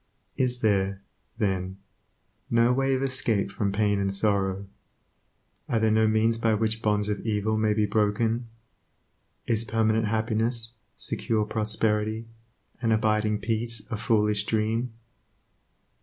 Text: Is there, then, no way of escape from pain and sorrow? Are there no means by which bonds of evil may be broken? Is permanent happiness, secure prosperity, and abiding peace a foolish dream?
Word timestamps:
Is 0.35 0.61
there, 0.61 1.03
then, 1.37 1.77
no 2.49 2.73
way 2.73 2.95
of 2.95 3.03
escape 3.03 3.51
from 3.51 3.71
pain 3.71 3.99
and 3.99 4.15
sorrow? 4.15 4.65
Are 5.69 5.79
there 5.79 5.91
no 5.91 6.07
means 6.07 6.39
by 6.39 6.55
which 6.55 6.81
bonds 6.81 7.07
of 7.07 7.19
evil 7.19 7.55
may 7.55 7.73
be 7.73 7.85
broken? 7.85 8.47
Is 9.45 9.63
permanent 9.63 10.07
happiness, 10.07 10.73
secure 10.97 11.45
prosperity, 11.45 12.25
and 12.81 12.91
abiding 12.91 13.41
peace 13.41 13.83
a 13.91 13.95
foolish 13.97 14.45
dream? 14.47 14.91